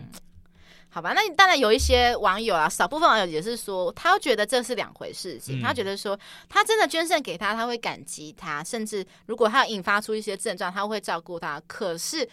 [0.93, 5.57] 好吧，那你当然有一些网友啊，少部分网友也是说，他觉得这是两回事情。
[5.57, 11.61] 嗯、他觉得说，他真的捐肾给他，他会感激他，甚至如果他引发出一些症状，他会照顾他。
[11.65, 12.27] 可是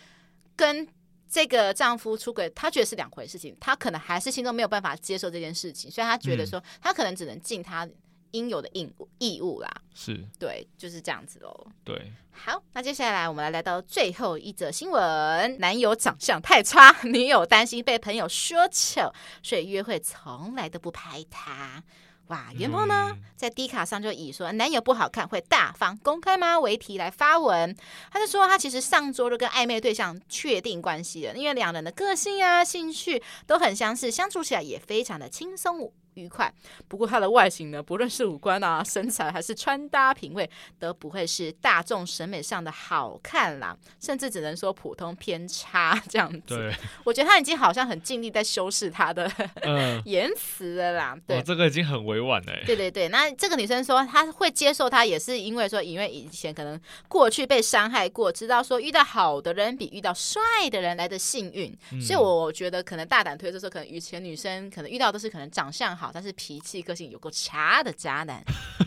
[0.57, 0.85] 跟
[1.29, 7.89] 这个丈夫出轨，她觉得是两回事情，她可能还是心中没有办法接受这件事情，所以她觉得说，她可能只能尽她
[8.33, 9.71] 应有的义务义务啦。
[9.95, 11.67] 是，对，就是这样子喽。
[11.85, 19.13] 对，好，那接下来我们来来到最后一则新闻：男友长相太差，女友担心被朋友说糗，
[19.43, 21.83] 所以约会从来都不拍他。
[22.29, 27.75] 哇，袁鹏呢，在 D 卡上就以说男友不好看会大方公开吗为题来发文，
[28.13, 35.91] 他就说他其实上周就跟暧昧对象确定关系了，因为两人的个性啊、兴趣都很相似，相处起来也非常的轻松。
[36.19, 36.53] 愉快。
[36.89, 46.57] 不过他的外形呢，不论是五官啊、 身材还是穿搭品味，都不会是大众审美上的好看啦，甚至只能说普通偏差这样子。
[46.57, 49.31] 对，我觉得他已经好像很尽力在修饰他的、
[49.63, 51.17] 呃、言辞了啦。
[51.27, 52.53] 对，这个已经很委婉了。
[52.67, 66.08] 对对对，那这个女生说她会接受他，也是因为说，因为以前可能过去被伤害过，知道说遇到好的人比遇到帅的人来的幸运，嗯、所以我觉得可能大胆推测说，可能以前女生可能遇到都是可能长相好。
[66.13, 68.43] 但是脾气个性有够差的渣男，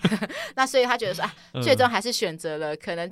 [0.55, 3.11] 那所以他觉得说啊，最终还是选择了可能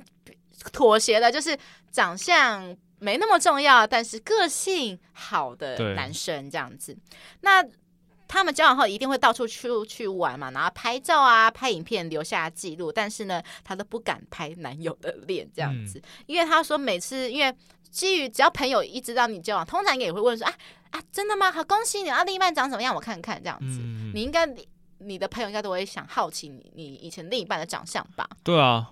[0.72, 1.56] 妥协了，就是
[1.90, 6.96] 长相没那么重要，但是个性好的男生这样子。
[7.40, 7.64] 那
[8.28, 17.54] 他们交往后一定会到处去去玩嘛，然后拍照啊、拍影片留下记录，但是呢，他都不敢拍男友的脸这样子，因为他说每次因为。
[17.90, 20.54] 基于只要朋友一直让你交往，通常也会问说啊
[20.90, 21.52] 啊，真的吗？
[21.52, 22.24] 好，恭喜你啊！
[22.24, 22.94] 另一半长什么样？
[22.94, 23.78] 我看看这样子。
[23.80, 24.44] 嗯、你应该，
[24.98, 28.28] 你的朋友应该都会想好奇你你以前另一半的长相吧？
[28.42, 28.90] 对啊，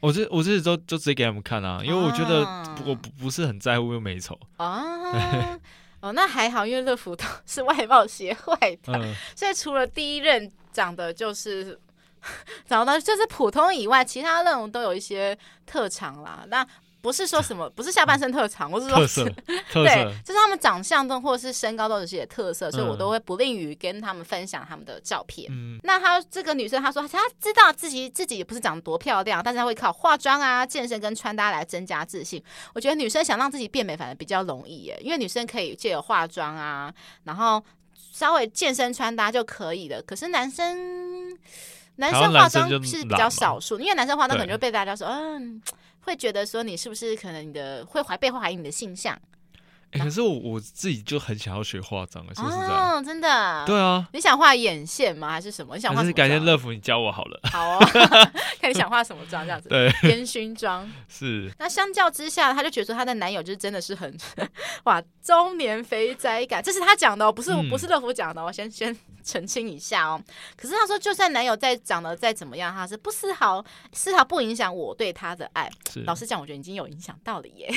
[0.00, 2.40] 我这我这都就直接给他们看啊，因为我觉得
[2.86, 5.58] 我不不是很在乎又美丑啊。
[6.00, 11.78] 哦，那还好，因为乐福是外貌协会的，嗯、所以除了第一任长得就是
[12.64, 15.36] 长得就是普通以外，其他任务都有一些
[15.66, 16.44] 特长啦。
[16.48, 16.64] 那
[17.08, 19.24] 不是说什么， 不是下半身特长，我是说是，
[19.72, 25.50] 对，就是他们长相都或者是身高都有些特色，所以我都会不吝于跟他们分享他们的照片。
[25.50, 32.44] 嗯，那她这个女生她说她知道自己自己也不是长得多漂亮，但是她会靠化妆啊、健身跟穿搭来增加自信。
[32.74, 36.92] 我觉得女生想让自己变美，反而比较容易耶，因为女生可以借由化妆啊，
[37.24, 37.64] 然后
[38.12, 40.02] 稍微健身穿搭就可以了。
[40.02, 41.34] 可是男生
[41.96, 45.62] 男生化妆是比较少数，因为男生化妆可能就被大家说嗯。
[46.00, 49.18] 会觉得说你是不是可能你的会怀被怀疑你的性向？
[49.90, 53.64] 哎、欸，可是我我自己就很想要学化妆啊，是不是这真的？
[53.64, 54.06] 对啊。
[54.12, 55.30] 你想画眼线吗？
[55.30, 55.76] 还是什么？
[55.76, 56.04] 你想画？
[56.04, 57.40] 是改天乐福你教我好了。
[57.44, 57.78] 好哦，
[58.60, 59.70] 看你想画什么妆这样子。
[59.70, 61.50] 对，烟熏妆 是。
[61.58, 64.14] 那相较之下，她就觉得说她的男友就是真的是很
[64.84, 70.20] 哇中年肥宅感，这是她讲的哦，不是、嗯、不是乐福讲的，我先先澄清一下哦。
[70.56, 75.70] 可是她说，就算男友再长得再怎么样，她是不丝毫丝毫不影响我对他的爱。
[76.04, 77.70] 老实讲，我觉得已经有影响到了耶。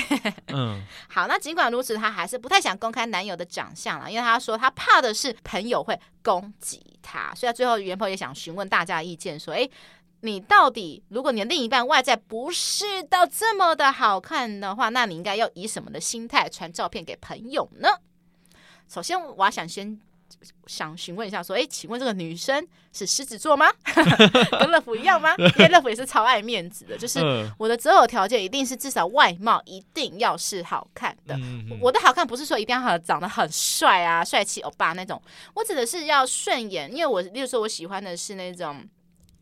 [0.48, 0.82] 嗯。
[1.08, 1.92] 好，那尽管如此。
[1.92, 9.68] 她还是不太想公开男友的长相了，因为她说她怕的是朋友会攻击她，所以最后原 PO 也想询问大家的意见，说：哎，
[10.22, 17.88] 你到底如果你的另一半外在不是到这么的好看的话，那你应该要以什么的心态传照片给朋友呢？
[18.88, 20.00] 首先，我要想先。
[20.66, 23.66] 想询问一下，说，哎，请问这个女生是狮子座吗？
[24.58, 25.34] 跟乐福一样吗？
[25.38, 27.20] 因为乐福也是超爱面子的，就是
[27.58, 31.38] 我的择偶条件一定是至少外貌一定要是好看的。
[31.80, 35.20] 我的好看不是说一定要很长得很帅啊，帅气欧巴那种，
[35.54, 38.84] 我指的是要顺眼，因为我，例如说，我喜欢的是那种。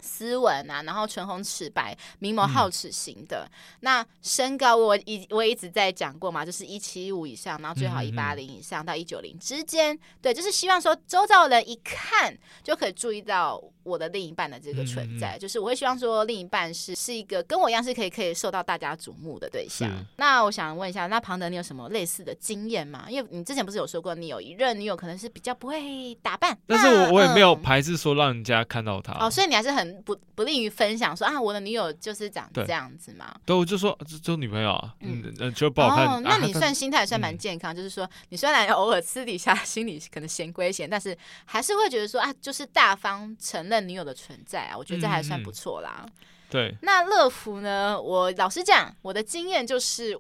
[0.03, 3.49] 斯文啊，然后唇红齿白、明眸皓齿型的。
[3.51, 9.95] 嗯、那身高我一我一直在讲过嘛，就是一七五以上，然后最好一八零以上到一九零之间。
[9.95, 15.37] 嗯、对，就是希望说周遭人一看就可以注意到我的另一半的这个存在。
[15.37, 19.91] 嗯、就是我会希望说另一半是是一个跟我一样是可以可以受到大家瞩目的对象。
[20.17, 23.07] 那我想问一下，那庞德你有什么类似的经验吗？
[23.09, 29.13] 因为你之前不是有说过，你有一任女友可能是比较不会打扮，但是我我也没有排斥说让人家看到她。
[29.19, 29.90] 哦，所以你还是很。
[30.05, 33.35] 不不利于分享说啊，我的女友就是长这样子嘛。
[33.45, 36.07] 对，我就说就就女朋友啊，嗯，就不好看。
[36.07, 46.07] 哦，那你算心态算蛮健康，就是说你虽然偶尔私底下 心里可能嫌归嫌，但是还是会觉得说啊，就是大方承认女友的存在啊，我觉得这还算不错啦。
[46.49, 46.75] 对。
[46.83, 48.01] 那乐福呢？
[48.01, 50.11] 我老实讲，我的经验就是，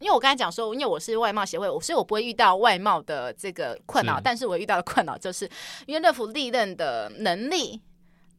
[0.00, 5.48] 因为我刚才讲说，因为我是外貌协会，所以我不会遇到外貌的这个困扰，但是我遇到的困扰就是
[5.86, 7.80] 因为乐福历任的能力、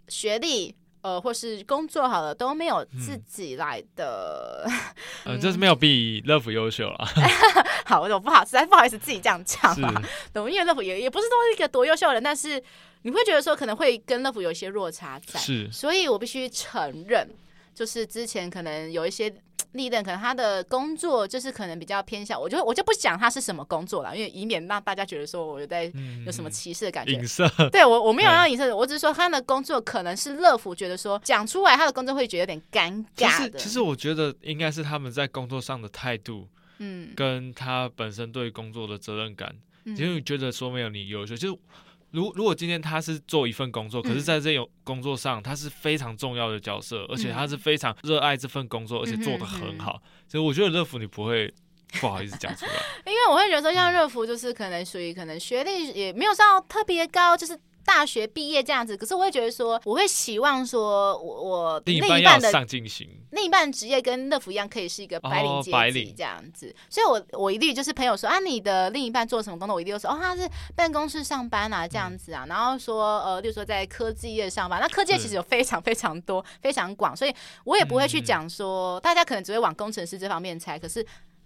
[0.09, 0.75] 学历。
[1.01, 4.69] 呃，或是工作好了都没有自己来的，
[5.23, 7.07] 嗯，就是没有比乐福优秀了。
[7.87, 9.93] 好，我不好，实在不好意思自己这样讲嘛。
[10.33, 10.51] 懂？
[10.51, 12.61] 因为乐福也也不是说一个多优秀的人，但是
[13.03, 17.25] 你会觉得说可能会跟乐福有一些落差在，是，所以我必须承认，
[17.73, 19.33] 就是之前可能有一些。
[19.73, 25.91] 历任可能他的工作就是可能比较偏向，我就我就不讲他是什么工作了，因为以免让大家觉得说我有在
[26.25, 27.13] 有什么歧视的感觉。
[27.13, 33.59] 影射，对我我没有要影射，我只是说他的工作可能是乐福觉得说讲出来他的工作会觉得有点尴尬的。
[33.59, 36.47] 其实我觉得应该是他们在工作上的态度，
[36.79, 41.57] 嗯，跟他本身对工作的责任感，因为觉得说没有你优秀，就。
[42.11, 51.53] 如如果今天他是做一份工作，可是在这种工作上他是非常重要的角色，而且他是非常热爱这份工作，而且做得很好，所以我觉得乐福你不会
[51.99, 52.71] 不好意思讲出来，
[53.05, 57.59] 因为我会觉得说像热芙就是可能属于可能学历也没有上特别高，就是。
[57.85, 66.69] 大学毕业这样子，可是我会觉得说，我会希望说，我我另一半的上进心，另一半职业跟乐福一样，可以是一个白领阶级这样子。
[66.69, 72.45] 哦、所以我，我我一律就是朋友说啊，你的另一半做什么工作，我一定说哦，他是办公室上班啊这样子啊。
[72.45, 81.03] 嗯、然后说呃，例如说在科技业上班，那科技业其实有非常非常多非常广，所以我也不会去讲说，嗯、大家可能只会往工程师这方面猜，可是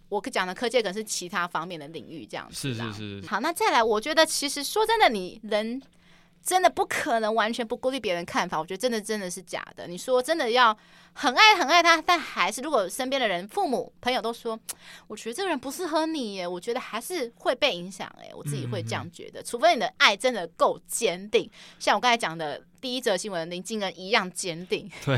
[0.09, 2.73] 我讲的科技可能是其他方面的领域这样子。
[2.73, 3.27] 是是是，是。
[3.27, 5.81] 好，那再来，我觉得其实说真的，你人。
[6.43, 9.87] 真的不可能完全不顾虑别人看法，我觉得真的真的是假的。
[9.87, 10.77] 你说真的要
[11.13, 14.59] 很爱很爱他，但还是如果身边的人、父母、朋友都说，
[15.07, 19.39] 我觉得这个人不适合你耶，我觉得还是会被影响哎，我自己会这样觉得。
[19.39, 24.91] 嗯嗯，除非你的爱真的够坚定，像我刚才讲的第一则新闻林静恩一样坚定。
[25.05, 25.17] 对，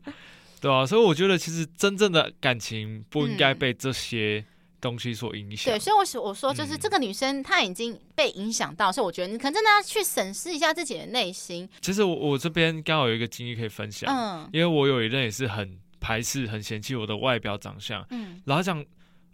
[0.60, 4.44] 对啊，所以我觉得其实真正的感情不应该被这些。
[4.80, 11.68] 东西所影响，对，所以我说我说就是这个女生她已经被影响到，嗯、所以我觉得你可能真的要去审视一下自己的内心。
[11.80, 18.84] 其实我我这边刚好有一个经历可以分享，嗯，因为我有一任也是很排斥、很嫌弃我的外表长相，嗯，然后讲，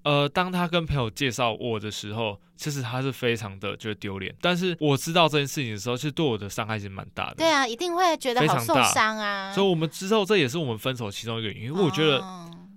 [0.03, 7.35] 呃，当他跟朋友介绍我的时候，其实他是非常的觉得丢脸，但是我知道这件事情的时候，其实对我的伤害其实蛮大的。
[7.37, 9.53] 对啊，一定会觉得好受伤啊。
[9.53, 12.25] 所以我们之后这也是我们分手其中一个原因，因为我觉得。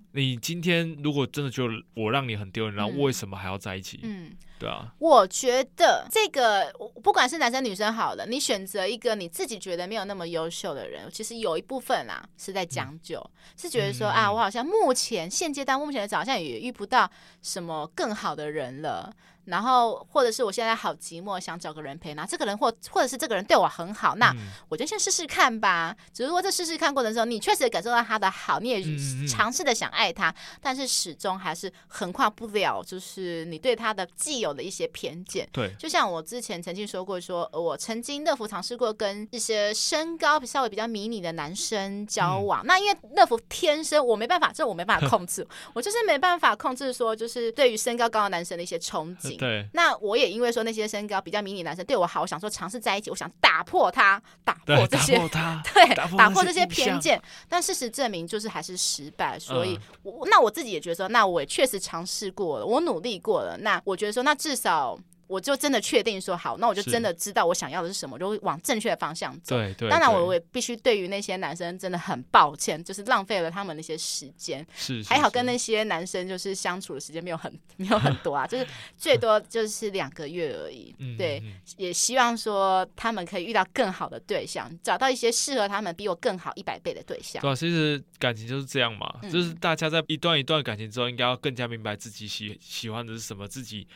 [0.08, 4.00] 哦你今天如果真的就我让你很丢人，然后为什么还要在一起？
[4.02, 4.92] 嗯，对啊。
[4.98, 17.08] 我觉得这个不管是男生女生好了，你选择一个你自己觉得没有那么优秀的人，其实有一部分啊是在将就，嗯、是觉得说啊，我好像目前现阶段目前的长相也遇不到
[17.42, 19.14] 什么更好的人了。
[19.48, 22.14] 然后，或者是我现在好寂寞，想找个人陪。
[22.14, 24.34] 那这个人或或者是这个人对我很好，那
[24.68, 25.94] 我就先试试看吧。
[26.12, 28.82] 只不过在试试看过程中，你确实感受到他的好，你也
[29.26, 35.48] 尝试的想爱他，但是始终还是横跨不了，就是你对他的既有的一些偏见。
[35.52, 42.64] 对，就像我之前曾经说过说，说我曾经乐福尝试过跟一些身高稍微比较迷你的男生交往。
[42.64, 49.37] 嗯、那因为乐福天生我没办法，这我没办法控制， 我就是没办法控制说，就是对于身高高的男生的一些憧憬。
[49.38, 55.28] 对，那我也因为说那些身高比较迷你男生对我好，我想说尝试在一起，我想打破他， 打破这些，对，
[55.72, 57.20] 对打，破打破这些偏见。
[57.48, 59.38] 但事实证明，就是还是失败。
[59.38, 63.56] 所以，我那我自己也觉得说，那我也确实尝试过了，我努力过了。
[63.58, 64.98] 那我觉得说，那至少。
[65.28, 69.56] 我就真的确定说好，那我就真的知道我想要的是什么，就会往正确的方向走。
[69.56, 69.88] 对对。
[69.88, 74.66] 当然，我也必须对于那些男生真的很抱歉，就是浪费了他们那些时间。
[74.74, 75.02] 是。
[75.04, 80.94] 还好跟那些男生就是相处的时间没有很没有很多啊，就是 最多就是两个月而已。
[81.16, 81.42] 对。
[81.76, 87.40] 也希望说他们可以遇到更好的对象，找到一些适合他们比我更好一百倍的对象。
[87.42, 93.86] 对啊，其实感情就是这样嘛，就是大家在一段一段感情之后，应该要更加明白自己喜喜欢的是什么，自己。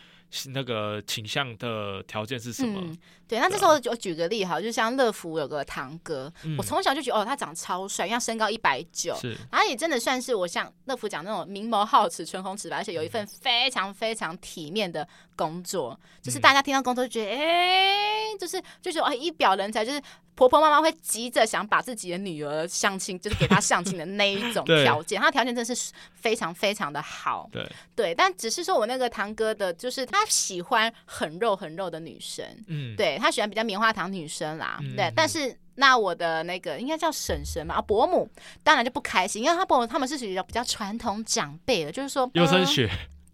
[0.49, 2.97] 那个倾向的条件是什么？
[3.33, 9.19] 对，那这时候就举个例哈，就像乐福有个堂哥，嗯、我从小就觉得哦，他长超帅，因为他身高一百九，
[9.51, 20.03] 然后也真的算是我像乐福讲那种明眸皓齿、唇红齿白，而且有一份非常非常体面的工作，嗯、就是大家听到工作就觉得哎、嗯，就是就觉得哦，一表人才，就是。
[20.35, 27.51] 婆婆妈妈会急着想把自己的女儿相亲，就是给她相亲的那一 种条件，她条件真的是非常非常的好。
[27.53, 27.71] 对。
[27.95, 35.13] 对，但只是说我那个堂哥的，就是他喜欢很肉很肉的女生，嗯，对他喜欢比较棉花糖女生啦，嗯、对。
[35.15, 38.29] 但是那我的那个应该叫婶婶嘛，啊伯母，
[38.63, 42.91] 当然就不开心，因为他伯母他们是属于比较传统长辈的，就是说优生学。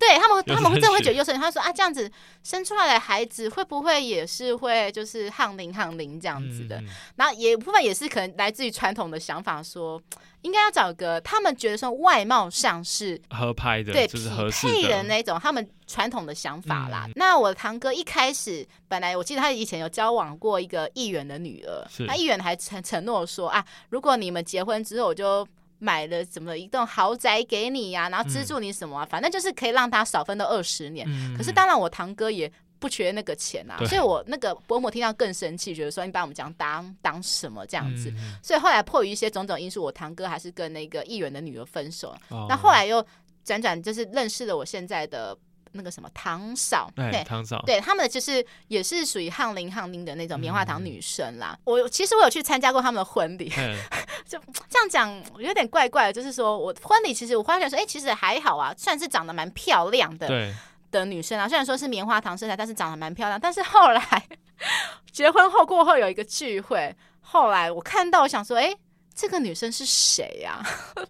[0.09, 1.39] 对他们，他们会真的会觉得优生。
[1.39, 2.11] 他说啊，这样子
[2.43, 6.83] 生出来的孩子会不会也是会就是翰林翰林这样子的？
[7.17, 10.03] 然后、也部分也是可能来自于传统的想法说，说
[10.43, 17.05] 应该要找个他们觉得说外貌上是合拍的，对，就是匹配的那种，他们传统的想法啦。
[17.07, 25.47] 嗯、那我堂哥一开始本来我记得他以前有交往过一个议员的女儿，那议员还承承诺说啊，如果你们结婚之后，我就。
[25.79, 31.07] 买了什么一栋豪宅给你呀、啊，然后资助你什么、啊，嗯、反正就是可以让他少奋斗二十年。
[31.09, 38.11] 嗯、可是当然，我堂哥也不缺那个钱啊，所以我那个伯母听到更生气，觉得说你把我们讲当当什么这样子。
[38.11, 42.15] 嗯、所以后来迫于一些种种因素，我堂哥还是跟那个议员的女儿分手。
[42.29, 43.05] 哦、那后来又
[43.45, 45.37] 辗转就是认识了我现在的。
[45.79, 51.59] 那个什么堂嫂，对堂嫂，对他们就是也是属于翰林翰林的那种棉花糖女生啦。
[51.65, 53.49] 我其实我有去参加过他们的婚礼，
[54.29, 56.13] 就这样讲有点怪怪的。
[56.13, 60.53] 就是说我婚礼其实我发现说，哎，其实还好啊，算是长得蛮漂亮的
[60.91, 61.49] 的女生啊。
[61.49, 63.41] 虽然说是棉花糖身材，但是长得蛮漂亮。
[63.41, 64.29] 但是后来
[65.11, 68.75] 结婚后过后有一个聚会，后来我看到我想说，哎。
[69.19, 70.65] 这个女生是谁呀？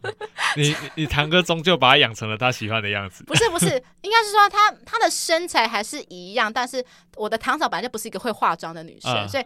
[0.56, 3.22] 你你堂哥终究把她养成了他喜欢的样子。
[3.24, 3.66] 不是不是，
[4.00, 6.82] 应该是说她她的身材还是一样，但是
[7.16, 9.44] 我的堂嫂本来就不是一个会化妆的女生，嗯、所以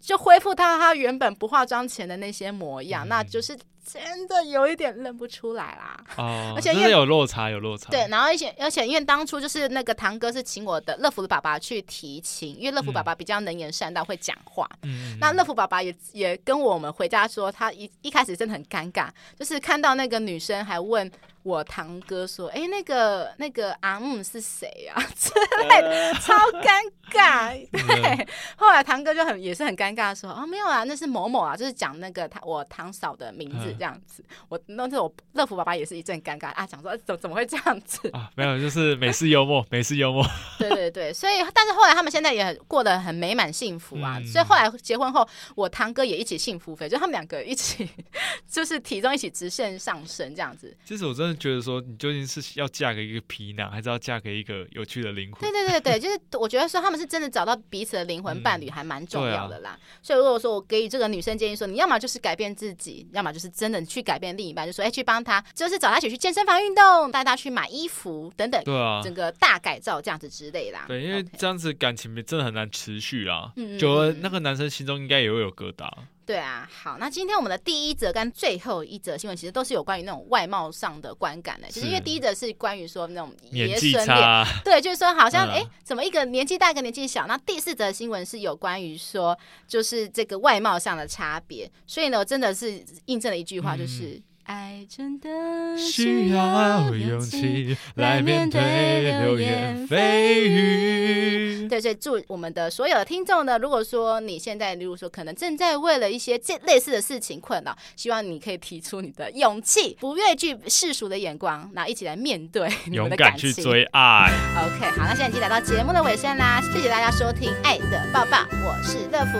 [0.00, 3.58] 就恢复她她原本不化妆前的那些模样，嗯、那就是。
[3.84, 7.90] 真的有一点认不出来啦，哦， 而且因为有落差，有落差。
[7.90, 14.68] 对，然后而且而且因为当初就是那个堂哥是请我的乐福的爸爸去提亲，因为乐福爸爸比较能言善道，会讲话。
[14.82, 19.08] 嗯，那乐福爸爸也也跟我们回家说，他一一开始真的很尴尬，
[19.38, 21.10] 就是看到那个女生还问。
[21.44, 24.94] 我堂哥说：“哎，那个那个阿姆是谁呀？
[25.14, 25.30] 之
[25.68, 26.70] 类的，超尴
[27.12, 27.52] 尬。
[27.70, 28.26] 对，
[28.56, 34.24] 后来堂哥就很也是很尴尬，说：哦，没有啊，那是某某啊，就是讲那个他我堂嫂的名字这样子。
[34.48, 38.30] 我那时候我乐福爸爸也是一阵尴尬啊，讲说怎怎么会这样子 啊？
[38.34, 40.26] 没有，就是美式幽默，美式幽默。
[40.58, 44.20] 对对对，所以但是后来他们现在也很过得很美满幸福啊。
[44.24, 47.88] 所以后来结婚后，我堂哥也一起幸福肥，就他们两个一起，
[48.50, 50.76] 就是体重一起直线上升这样子。
[50.84, 51.34] 其实我真的。
[51.44, 55.40] 觉得说你究竟是要嫁给一个皮囊，还是要嫁给一个有趣的灵魂？
[55.40, 59.72] 对对对对，就是我觉得说他们是真的找到彼此的灵魂伴侣，还蛮重要的啦。
[59.72, 70.84] 嗯啊、所以如果说我给予这个女生建议说，你要么就是改变自己，要么就是真的去改变另一半，就说哎，去帮他，就是找他一起去健身房运动，带他去买衣服等等，对啊，整个大改造这样子之类啦。
[70.88, 73.52] 对，因为这样子感情真的很难持续啦。
[73.56, 75.90] 嗯，久了那个男生心中应该也会有疙瘩。
[76.26, 81.68] 对啊，好，那今天我们的第一则跟最后一则新闻，其实都是有关于那种外貌上的观感的。
[81.68, 87.26] 其实因为第一则是关于说那种爷孙恋，对，就是说好像哎、嗯，怎么一个年纪大一个年纪小？
[87.26, 91.70] 那第四则新闻是有关于说，就是这个外貌上的差别。
[91.86, 94.02] 所以呢，我真的是印证了一句话，就是。
[94.04, 95.28] 嗯爱真的
[95.76, 101.68] 需要勇气来面对流言蜚语。
[101.68, 114.30] 对，所以祝我们的所有的听众呢，如果说你现在，例如说可能正在为了一些这类似的事情困扰，希望你可以提出你的勇气，不畏惧世俗的眼光，然后一起来面对你们的感情，勇敢去追爱。
[114.56, 119.38] OK，好，那现在已经来到节目的尾声啦，谢谢大家收听《爱的抱抱》，我是乐福，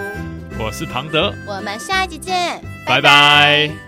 [0.65, 3.84] 我是庞德，我们下一集见，拜拜。